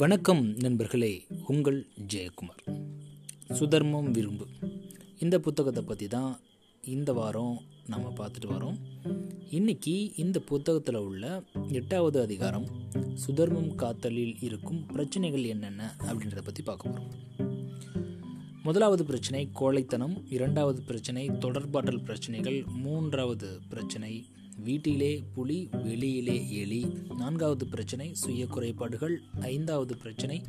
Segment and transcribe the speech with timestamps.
[0.00, 2.62] வணக்கம் நண்பர்களே உங்கள் ஜெயக்குமார்.
[3.48, 4.46] சுதர்மம் விரும்பு.
[5.18, 6.40] இந்த புத்தகத்தை பற்றி தான்
[6.82, 8.78] இந்த வாரம் நம்ம பார்த்துட்டு வரோம்.
[9.50, 12.66] இன்னைக்கு இந்த புத்தகத்தில் உள்ள எட்டாவது அதிகாரம்
[13.26, 17.10] சுதர்மம் காத்தலில் இருக்கும் பிரச்சனைகள் என்னென்ன அப்படின்றத பற்றி பார்க்க போகிறோம்
[18.62, 20.26] முதலாவது பிரச்சனை கோழைத்தனம்.
[20.28, 22.64] இரண்டாவது பிரச்சனை தொடர்பாட்டல் பிரச்சனைகள்.
[22.64, 24.26] மூன்றாவது பிரச்சனை
[24.62, 26.86] வீட்டிலே புலி வெளியிலே எலி.
[27.18, 29.20] நான்காவது பிரச்சனை சுய குறைபாடுகள்.
[29.40, 30.42] ஐந்தாவது பிரச்சனை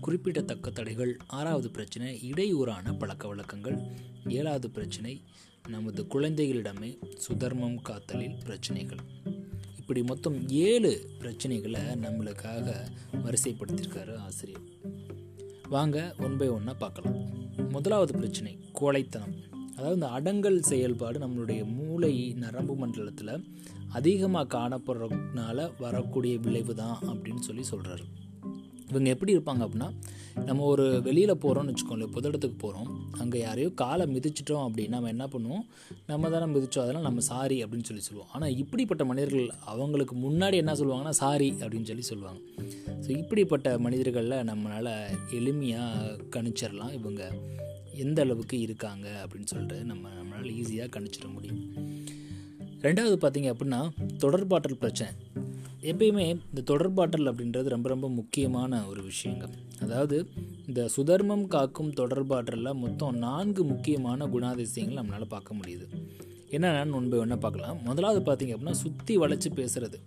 [0.00, 1.16] குறிப்பிடத்தக்க தடைகள்.
[1.26, 3.78] ஆறாவது பிரச்சனை இடையூறான பழக்க வழக்கங்கள்.
[4.28, 5.22] ஏழாவது பிரச்சனை
[5.68, 8.98] நமது குழந்தைகளிடமே சுதர்மம் காத்தலில் பிரச்சனைகள்.
[9.78, 12.74] இப்படி மொத்தம் ஏழு பிரச்சனைகளை நம்மளுக்காக
[13.12, 14.60] வரிசைப்படுத்தியிருக்காரு ஆசிரியர்.
[15.68, 17.16] வாங்க ஒன் பை ஒன்னாக பார்க்கலாம்.
[17.68, 19.57] முதலாவது பிரச்சனை கோழைத்தனம்.
[19.78, 23.34] அதாவது இந்த அடங்கல் செயல்பாடு நம்மளுடைய மூளை நரம்பு மண்டலத்தில்
[23.92, 28.06] அதிகமாக காணப்படுறதுனால வரக்கூடிய விளைவு தான் அப்படின்னு சொல்லி சொல்கிறாரு
[28.90, 29.88] இவங்க எப்படி இருப்பாங்க அப்படின்னா
[30.48, 35.64] நம்ம ஒரு வெளியில் போகிறோம்னு வச்சுக்கோங்களேன் புதடத்துக்கு போகிறோம் அங்கே யாரையோ காலை மிதிச்சிட்டோம் அப்படின்னா நம்ம என்ன பண்ணுவோம்?
[36.06, 38.30] நம்ம தானே மிதிச்சோம் அதெல்லாம் நம்ம சாரி அப்படின்னு சொல்லி சொல்லுவோம்.
[38.34, 42.40] ஆனால் இப்படிப்பட்ட மனிதர்கள் அவங்களுக்கு முன்னாடி என்ன சொல்லுவாங்கன்னா சாரி அப்படின்னு சொல்லி சொல்லுவாங்க.
[43.04, 44.92] ஸோ இப்படிப்பட்ட மனிதர்களில் நம்மளால்
[45.30, 47.24] எளிமையாக கணிச்சிடலாம் இவங்க.
[48.04, 51.62] எந்த அளவுக்கு இருக்காங்க அப்படின்னு சொல்லிட்டு நம்ம நம்மளால் ஈஸியாக கணிச்சிட முடியும்.
[52.82, 53.80] ரெண்டாவது பார்த்தீங்க அப்படின்னா
[54.24, 55.12] தொடர்பாற்றல் பிரச்சனை.
[55.82, 59.44] எப்பயுமே இந்த தொடர்பாற்றல் அப்படின்றது ரொம்ப ரொம்ப முக்கியமான ஒரு விஷயங்க.
[59.80, 60.16] அதாவது
[60.66, 65.86] இந்த சுதர்மம் காக்கும் தொடர்பாற்றலில் மொத்தம் நான்கு முக்கியமான குணாதிசயங்கள் நம்மளால் பார்க்க முடியுது.
[66.50, 67.78] என்னென்னு ஒன்று ஒன்றா பார்க்கலாம்.
[67.84, 69.98] முதலாவது பார்த்தீங்க அப்படின்னா சுற்றி வளைச்சி பேசுகிறது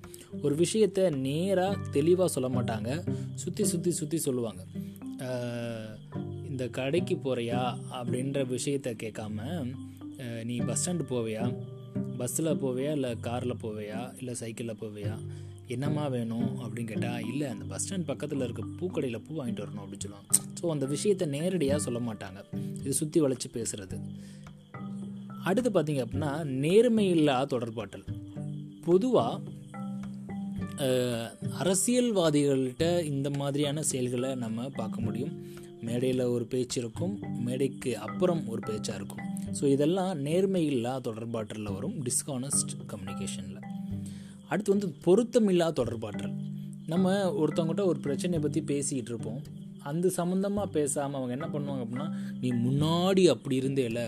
[0.42, 2.92] ஒரு விஷயத்தை நேராக தெளிவாக சொல்ல மாட்டாங்க.
[3.36, 4.62] சுற்றி சுற்றி சுற்றி சொல்லுவாங்க.
[6.62, 7.59] இந்த கடைக்கு போகிறியா
[8.00, 9.45] அப்படின்ற விஷயத்த கேட்காம
[10.48, 11.44] நீ பஸ் ஸ்டாண்டு போவியா?
[12.20, 12.92] பஸ்ஸில் போவியா?
[12.98, 14.02] இல்லை காரில் போவியா?
[14.20, 15.14] இல்லை சைக்கிளில் போவியா?
[15.76, 20.06] என்னம்மா வேணும் அப்படின்னு கேட்டால் இல்லை அந்த பஸ் ஸ்டாண்ட் பக்கத்தில் இருக்க பூக்கடையில் பூ வாங்கிட்டு வரணும் அப்படின்னு
[20.06, 20.30] சொல்லுவாங்க.
[20.59, 22.44] ஸோ அந்த விஷயத்தை நேரடியாக சொல்ல மாட்டாங்க.
[22.81, 23.97] இது சுற்றி வளைச்சி பேசுகிறது
[25.50, 26.31] அடுத்து பார்த்தீங்க அப்படின்னா
[26.66, 28.06] நேர்மையில்லா தொடர்பாட்டல்.
[28.90, 29.40] பொதுவாக
[31.63, 35.34] அரசியல்வாதிகள்கிட்ட இந்த மாதிரியான செயல்களை நம்ம பார்க்க முடியும்.
[35.88, 37.14] மேடையில் ஒரு பேச்சு இருக்கும்
[37.46, 39.24] மேடைக்கு அப்புறம் ஒரு பேச்சாக இருக்கும்.
[39.59, 43.68] ஸோ இதெல்லாம் நேர்மையில்லா தொடர்பாற்றலில் வரும் டிஸ்கானஸ்ட் கம்யூனிகேஷனில்
[44.47, 46.36] அடுத்து வந்து பொருத்தமில்லா தொடர்பாற்றல்.
[46.88, 49.42] நம்ம ஒருத்தவங்ககிட்ட ஒரு பிரச்சனையை பற்றி பேசிக்கிட்டு இருப்போம்.
[49.90, 52.08] அந்த சம்மந்தமாக பேசாமல் அவங்க என்ன பண்ணுவாங்க அப்படின்னா
[52.42, 54.02] நீ முன்னாடி அப்படி இருந்தேல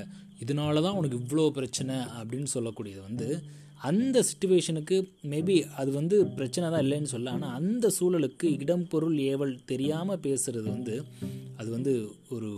[0.44, 3.28] இதனால தான் உனக்கு இவ்வளோ பிரச்சனை அப்படின்னு சொல்லக்கூடியது வந்து
[3.84, 4.98] அந்த சுச்சுவேஷனுக்கு
[5.32, 10.68] மேபி அது வந்து பிரச்சனை தான் இல்லைன்னு சொல்ல ஆனால் அந்த சூழலுக்கு இடம் பொருள் ஏவல் தெரியாமல் பேசுகிறது
[10.76, 10.96] வந்து
[11.60, 11.94] அது வந்து
[12.36, 12.52] ஒரு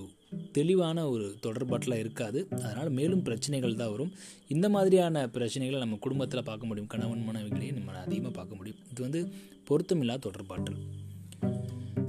[0.57, 2.39] தெளிவான ஒரு தொடர்பாட்டில் இருக்காது.
[2.49, 4.11] அதனால் மேலும் பிரச்சனைகள் தான் வரும்.
[4.47, 6.89] இந்த மாதிரியான பிரச்சனைகளை நம்ம குடும்பத்தில் பார்க்க முடியும்.
[6.93, 8.81] கணவன் மனைவிகளையும் நம்ம அதிகமாக பார்க்க முடியும்.
[8.91, 9.21] இது வந்து
[9.69, 10.79] பொருத்தமில்லா தொடர்பாற்றல்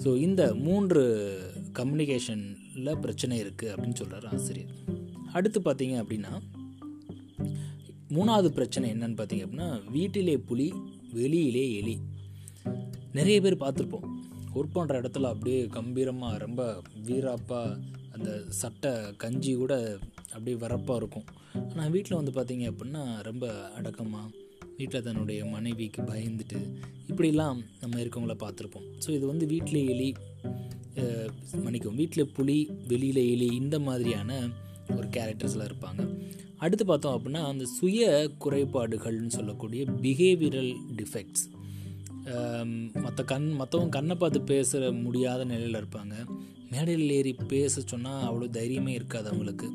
[0.05, 1.03] ஸோ இந்த மூன்று
[1.79, 4.73] கம்யூனிகேஷனில் பிரச்சனை இருக்குது அப்படின்னு சொல்கிறார் ஆசிரியர்.
[5.33, 6.33] அடுத்து பார்த்தீங்க அப்படின்னா
[8.17, 10.69] மூணாவது பிரச்சனை என்னன்னு பார்த்தீங்க அப்படின்னா வீட்டிலே புலி
[11.19, 11.97] வெளியிலே எலி.
[13.19, 14.07] நிறைய பேர் பார்த்துருப்போம்.
[14.59, 16.63] ஒர்க் பண்ணுற இடத்துல அப்படியே கம்பீரமாக ரொம்ப
[17.09, 17.77] வீராப்பாக
[18.17, 19.75] அந்த சட்டை கஞ்சி கூட
[20.35, 21.27] அப்படியே வரப்பாக இருக்கும்.
[21.71, 23.47] ஆனால் வீட்டில் வந்து பார்த்தீங்க அப்படின்னா ரொம்ப
[23.79, 24.27] அடக்கமாக
[24.79, 26.59] வீட்டில் தன்னுடைய மனைவிக்கு பயந்துட்டு
[27.11, 28.87] இப்படிலாம் நம்ம இருக்கவங்கள பார்த்துருப்போம்.
[29.05, 30.09] ஸோ இது வந்து வீட்டில் எலி
[31.65, 32.59] மன்னிக்கும் வீட்டில் புலி
[32.91, 34.41] வெளியில் எலி இந்த மாதிரியான
[34.97, 36.03] ஒரு கேரக்டர்ஸில் இருப்பாங்க.
[36.59, 38.05] அடுத்து பார்த்தோம் அப்படின்னா அந்த சுய
[38.45, 41.45] குறைபாடுகள்னு சொல்லக்கூடிய பிஹேவியரல் டிஃபெக்ட்ஸ்
[43.05, 46.15] மற்ற கண் மற்றவங்க கண்ணை பார்த்து பேசுகிற முடியாத நிலையில் இருப்பாங்க.
[46.71, 49.69] மேடையில் ஏறி பேச சொன்னால் அவ்வளோ தைரியமே இருக்காது அவங்களுக்கு.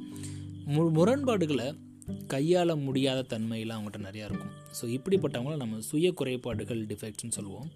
[0.73, 1.67] மு முரண்பாடுகளை
[2.33, 4.53] கையாள முடியாத தன்மையெல்லாம் அவங்ககிட்ட நிறையா இருக்கும்.
[4.79, 7.69] ஸோ இப்படிப்பட்டவங்கள நம்ம சுய குறைபாடுகள் டிஃபெக்ட்ஸ்னு சொல்லுவோம்.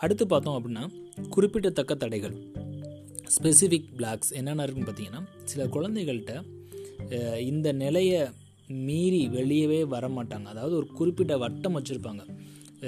[0.00, 0.84] அடுத்து பார்த்தோம் அப்படின்னா
[1.28, 2.36] குறிப்பிடத்தக்க தடைகள்.
[3.36, 6.34] ஸ்பெசிஃபிக் பிளாக்ஸ் என்னென்ன இருக்குன்னு பார்த்தீங்கன்னா சில குழந்தைகள்கிட்ட
[7.50, 8.20] இந்த நிலையை
[8.86, 12.22] மீறி வெளியவே வர மாட்டாங்க அதாவது ஒரு குறிப்பிட்ட வட்டம் வச்சுருப்பாங்க.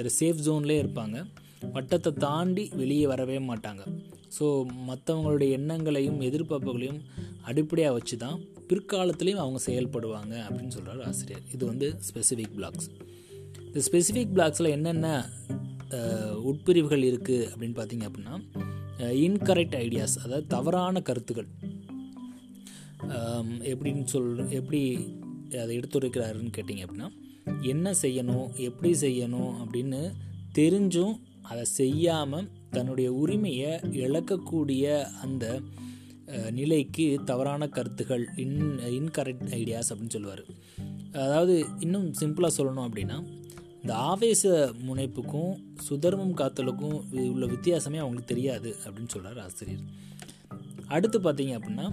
[0.01, 1.17] ஒரு சேஃப் ஜோன்லேயே இருப்பாங்க.
[1.75, 3.83] வட்டத்தை தாண்டி வெளியே வரவே மாட்டாங்க.
[4.37, 4.47] ஸோ
[4.89, 7.01] மற்றவங்களுடைய எண்ணங்களையும் எதிர்பார்ப்புகளையும்
[7.51, 8.39] அடிப்படையாக வச்சு தான்
[8.69, 11.45] பிற்காலத்துலேயும் அவங்க செயல்படுவாங்க அப்படின்னு சொல்கிறார் ஆசிரியர்.
[11.55, 12.89] இது வந்து ஸ்பெசிஃபிக் பிளாக்ஸ்
[13.67, 15.09] இந்த ஸ்பெசிஃபிக் பிளாக்ஸில் என்னென்ன
[16.51, 18.37] உட்பிரிவுகள் இருக்குது அப்படின்னு பார்த்தீங்க அப்படின்னா
[19.27, 21.49] இன்கரெக்ட் ஐடியாஸ் அதாவது தவறான கருத்துக்கள்.
[23.73, 24.81] எப்படின்னு சொல் எப்படி
[25.63, 27.09] அதை எடுத்துரைக்கிறாருன்னு கேட்டிங்க அப்படின்னா
[27.63, 30.13] என்ன செய்யணும் எப்படி செய்யணும் அப்படின்னு
[30.59, 33.71] தெரிஞ்சும் அதை செய்யாமல் தன்னுடைய உரிமையை
[34.05, 35.61] இழக்கக்கூடிய அந்த
[36.51, 40.45] நிலைக்கு தவறான கருத்துகள் இன் இன்கரெக்ட் ஐடியாஸ் அப்படின்னு சொல்லுவார்.
[41.13, 43.27] அதாவது இன்னும் சிம்பிளாக சொல்லணும் அப்படின்னா
[43.83, 45.53] இந்த ஆவேச முனைப்புக்கும்
[45.89, 46.97] சுதர்மம் காத்தலுக்கும்
[47.33, 49.85] உள்ள வித்தியாசமே அவங்களுக்கு தெரியாது அப்படின்னு சொல்கிறார் ஆசிரியர்.
[50.95, 51.87] அடுத்து பார்த்தீங்க அப்படின்னா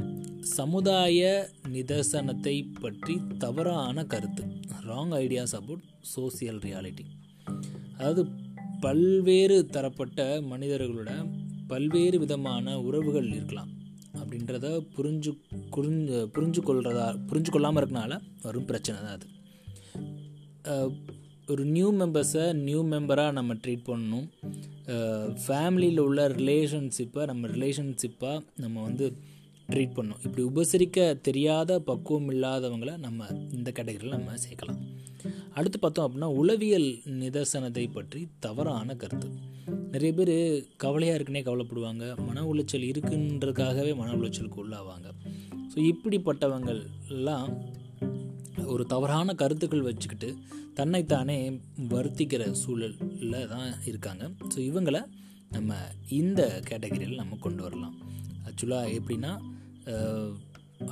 [0.58, 1.28] சமுதாய
[1.74, 4.44] நிதர்சனத்தை பற்றி தவறான கருத்து.
[4.90, 7.06] Wrong ideas about social reality
[7.98, 8.24] அதாவது
[8.86, 11.12] பல்வேறு தரப்பட்ட மனிதர்களோட
[11.72, 13.72] பல்வேறு விதமான உறவுகள் இருக்கலாம்.
[14.20, 15.32] அப்படின்றத புரிஞ்சு
[15.76, 18.14] புரிஞ்சு புரிஞ்சு கொள்றதா புரிஞ்சு கொள்ளாமல் இருக்கனால
[18.46, 19.28] வரும் பிரச்சனை தான் அது.
[21.54, 24.28] ஒரு நியூ மெம்பர்ஸை நியூ மெம்பராக நம்ம ட்ரீட் பண்ணணும்.
[25.46, 29.06] ஃபேமிலியில் உள்ள ரிலேஷன்ஷிப்பை நம்ம ரிலேஷன்ஷிப்பாக நம்ம வந்து
[29.72, 30.22] ட்ரீட் பண்ணணும்.
[30.26, 34.80] இப்படி உபசரிக்க தெரியாத பக்குவம் இல்லாதவங்களை நம்ம இந்த கேட்டகரியில் நம்ம சேர்க்கலாம்.
[35.58, 36.90] அடுத்து பார்த்தோம் அப்படின்னா உளவியல்
[37.22, 39.30] நிதர்சனத்தை பற்றி தவறான கருத்து.
[39.94, 40.36] நிறைய பேர்
[40.84, 42.06] கவலையாக இருக்குன்னே கவலைப்படுவாங்க.
[42.28, 45.08] மன உளைச்சல் இருக்குன்றதுக்காகவே மன உளைச்சலுக்கு உள்ளாவாங்க.
[45.72, 47.50] ஸோ இப்படிப்பட்டவங்கள்லாம்
[48.74, 50.30] ஒரு தவறான கருத்துக்கள் வச்சுக்கிட்டு
[50.80, 51.38] தன்னைத்தானே
[51.94, 54.24] வருத்திக்கிற சூழலில் தான் இருக்காங்க.
[54.54, 55.02] ஸோ இவங்களை
[55.56, 55.78] நம்ம
[56.20, 57.96] இந்த கேட்டகரியில் நம்ம கொண்டு வரலாம்.
[58.48, 59.32] ஆக்சுவலாக எப்படின்னா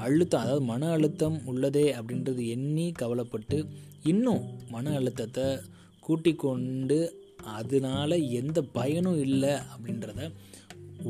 [0.05, 3.57] அழுத்தம் அதாவது மன அழுத்தம் உள்ளதே அப்படின்றது எண்ணி கவலைப்பட்டு
[4.11, 4.43] இன்னும்
[4.73, 5.45] மன அழுத்தத்தை
[6.07, 6.99] கூட்டி கொண்டு
[7.59, 10.29] அதனால எந்த பயனும் இல்லை அப்படின்றத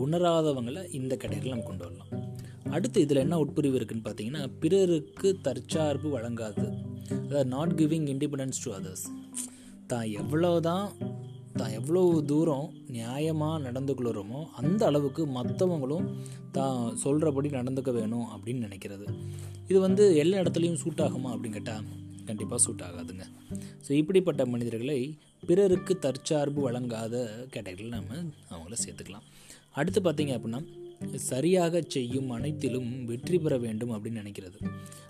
[0.01, 2.16] உணராதவங்களை இந்த கேட்டகரியில் நம்ம கொண்டு வரலாம்.
[2.75, 6.65] அடுத்து இதில் என்ன உட்பிரிவு இருக்குன்னு பார்த்தீங்கன்னா பிறருக்கு தற்சார்பு வழங்காது.
[7.25, 9.05] அதாவது not giving independence to others
[9.91, 10.87] தான் எவ்வளோ தான்
[11.59, 16.07] தான் எவ்வளோ தூரம் நியாயமாக நடந்துக்கொள்கிறோமோ அந்த அளவுக்கு மற்றவங்களும்
[16.57, 19.05] தான் சொல்கிறபடி நடந்துக்க வேணும் அப்படின்னு நினைக்கிறது.
[19.69, 21.87] இது வந்து எல்லா இடத்துலையும் சூட் ஆகுமா அப்படின்னு கேட்டால்
[22.29, 23.25] கண்டிப்பாக சூட் ஆகாதுங்க.
[23.85, 24.99] ஸோ இப்படிப்பட்ட மனிதர்களை
[25.49, 27.15] பிறருக்கு தற்சார்பு வழங்காத
[27.53, 28.13] கேட்டகரியில் நம்ம
[28.53, 29.25] அவங்கள சேர்த்துக்கலாம்.
[29.79, 30.61] அடுத்து பார்த்தீங்க அப்படின்னா
[31.29, 34.57] சரியாக செய்யும் அனைத்திலும் வெற்றி பெற வேண்டும் அப்படின்னு நினைக்கிறது.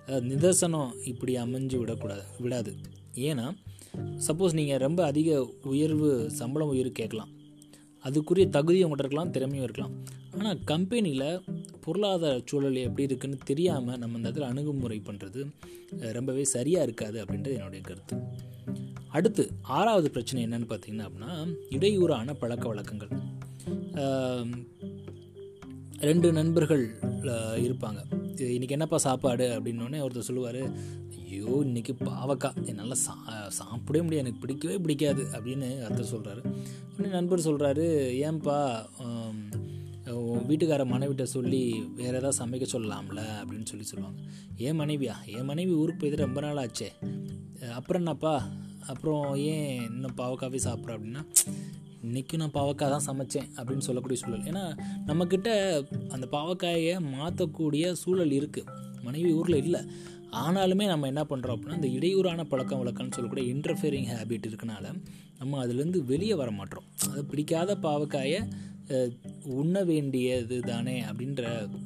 [0.05, 2.73] அதாவது நிதர்சனம் இப்படி அமைஞ்சு விடக்கூடாது விடாது.
[3.29, 3.47] ஏன்னா
[4.27, 5.29] சப்போஸ் நீங்கள் ரொம்ப அதிக
[5.73, 7.31] உயர்வு சம்பளம் உயர்வு கேட்கலாம்.
[8.07, 9.95] அதுக்குரிய தகுதி உங்கள்கிட்ட இருக்கலாம் திறமையும் இருக்கலாம்.
[10.37, 11.29] ஆனால் கம்பெனியில்
[11.85, 15.41] பொருளாதார சூழல் எப்படி இருக்குன்னு தெரியாமல் நம்ம இந்த இடத்துல அணுகுமுறை பண்ணுறது
[16.17, 18.15] ரொம்பவே சரியாக இருக்காது அப்படின்றது என்னுடைய கருத்து.
[19.17, 19.43] அடுத்து
[19.77, 21.33] ஆறாவது பிரச்சனை என்னன்னு பார்த்தீங்கன்னா அப்படின்னா
[21.77, 23.13] இடையூறான பழக்க வழக்கங்கள்.
[25.99, 26.83] ரெண்டு நண்பர்கள்
[27.65, 27.99] இருப்பாங்க.
[28.55, 29.45] இது என்னப்பா சாப்பாடு?
[29.55, 30.59] அப்படின்னோடனே ஒருத்தர் சொல்லுவார்
[31.19, 33.13] ஐயோ இன்னைக்கு பாவக்காய் என்னால் சா
[33.59, 34.23] சாப்பிடவே முடியாது.
[34.23, 35.23] எனக்கு பிடிக்கவே பிடிக்காது.
[35.38, 36.41] அப்படின்னு அர்த்தம் சொல்கிறாரு
[36.94, 37.88] உடனே நண்பர் சொல்கிறாரு
[38.27, 38.57] ஏன்பா
[40.27, 41.61] உன் வீட்டுக்கார மனைவிட்ட சொல்லி
[41.95, 43.21] வேறு ஏதாவது சமைக்க சொல்லலாம்ல?
[43.39, 44.21] அப்படின்னு சொல்லி சொல்லுவாங்க.
[44.57, 45.15] ஏன் மனைவியா?
[45.38, 46.89] என் மனைவி ஊருக்கு போய் ரொம்ப நாள் ஆச்சே.
[47.79, 48.35] அப்புறம் என்னப்பா?
[48.88, 50.95] அப்புறம் ஏன் இன்னும் பாவக்காவே சாப்பிட்ற?
[50.97, 51.23] அப்படின்னா
[52.05, 54.44] இன்றைக்கும் நான் பாவக்காய் தான் சமைச்சேன் அப்படின்னு சொல்லக்கூடிய சூழல்.
[54.49, 54.63] ஏன்னா
[55.09, 55.49] நம்மக்கிட்ட
[56.15, 58.73] அந்த பாவக்காயை மாற்றக்கூடிய சூழல் இருக்குது
[59.05, 59.81] மனைவி ஊரில் இல்லை.
[60.44, 64.85] ஆனாலுமே நம்ம என்ன பண்ணுறோம் அப்படின்னா இந்த இடையூறான பழக்கம் வழக்கம்னு சொல்லக்கூடிய இன்டர்ஃபியரிங் ஹேபிட் இருக்கனால
[65.39, 66.88] நம்ம அதுலேருந்து வெளியே வர மாட்டோம்.
[67.09, 68.39] அது பிடிக்காத பாவக்காயை
[69.61, 71.44] உண்ண வேண்டியது தானே அப்படின்ற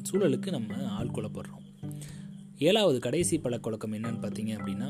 [0.10, 1.66] சூழலுக்கு நம்ம ஆட்கொள்ளப்படுறோம்
[2.70, 4.90] ஏழாவது கடைசி பழக்கவழக்கம் என்னன்னு பார்த்தீங்க அப்படின்னா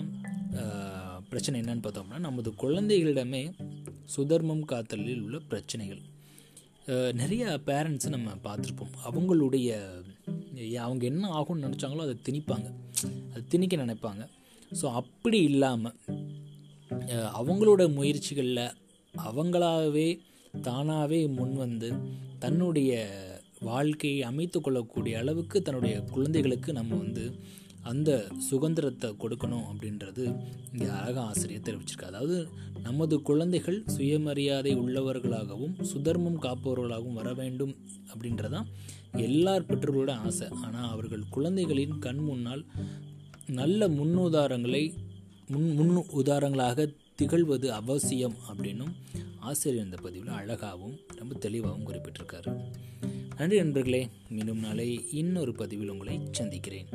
[1.30, 3.44] பிரச்சனை என்னன்னு பார்த்தோம்னா நமது குழந்தைகளிடமே
[4.16, 6.02] சுதர்மம் காத்தலில் உள்ள பிரச்சனைகள்.
[7.22, 8.94] நிறைய பேரண்ட்ஸை நம்ம பார்த்துருப்போம்.
[9.10, 9.70] அவங்களுடைய
[10.86, 12.68] அவங்க என்ன ஆகும்னு நினச்சாங்களோ அதை திணிப்பாங்க.
[13.32, 14.24] அதை திணிக்க நினைப்பாங்க.
[14.80, 15.98] ஸோ அப்படி இல்லாமல்
[17.40, 18.66] அவங்களோட முயற்சிகளில்
[19.14, 20.08] அவங்களாகவே
[20.68, 21.90] தானாகவே முன் வந்து
[22.44, 22.92] தன்னுடைய
[23.70, 27.26] வாழ்க்கையை அமைத்து கொள்ளக்கூடிய அளவுக்கு தன்னுடைய குழந்தைகளுக்கு நம்ம வந்து
[27.82, 30.24] அந்த சுதந்திரத்தை கொடுக்கணும் அப்படின்றது
[30.72, 32.12] இங்கே அழக ஆசிரியர் தெரிவிச்சிருக்காரு.
[32.12, 32.48] அதாவது
[32.84, 37.76] நமது குழந்தைகள் சுயமரியாதை உள்ளவர்களாகவும் சுதர்மம் காப்பவர்களாகவும் வர வேண்டும்
[38.14, 38.68] அப்படின்றதான்
[39.12, 40.48] எல்லார் பெற்றோர்களோட ஆசை.
[40.62, 42.66] ஆனால் அவர்கள் குழந்தைகளின் கண் முன்னால்
[43.48, 44.94] நல்ல முன்னுதாரணங்களை
[45.48, 48.94] முன் முன் உதாரணங்களாக திகழ்வது அவசியம் அப்படின்னும்
[49.40, 52.52] ஆசிரியர் இந்த பதிவில் அழகாகவும் ரொம்ப தெளிவாகவும் குறிப்பிட்டிருக்காரு.
[53.38, 56.90] நன்றி நண்பர்களே மீண்டும் நாளை இன்னொரு பதிவில் உங்களை சந்திக்கிறேன்.